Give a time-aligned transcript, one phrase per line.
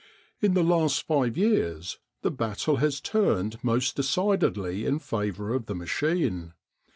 [0.41, 5.75] In the last five years the battle has turned most decidedly in favour of the
[5.75, 6.53] machine.